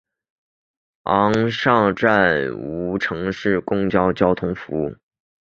[1.03, 4.95] 昂尚站暂无城市公共交通服务。